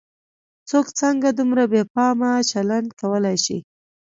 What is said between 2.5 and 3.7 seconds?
چلن کولای شي.